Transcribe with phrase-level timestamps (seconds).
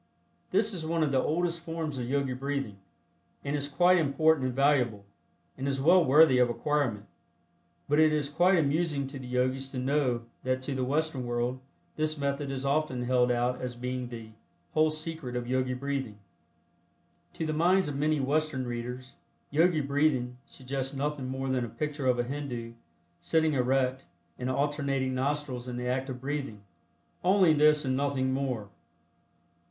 [0.49, 2.77] This is one of the oldest forms of Yogi breathing,
[3.45, 5.05] and is quite important and valuable,
[5.55, 7.05] and is well worthy of acquirement.
[7.87, 11.59] But it is quite amusing to the Yogis to know that to the Western world
[11.97, 14.29] this method is often held out as being the
[14.73, 16.17] "whole secret" of Yogi Breathing.
[17.33, 19.13] To the minds of many Western readers,
[19.51, 22.73] "Yogi Breathing" suggests nothing more than a picture of a Hindu,
[23.19, 24.05] sitting erect,
[24.39, 26.63] and alternating nostrils in the act of breathing.
[27.23, 28.69] "Only this and nothing more."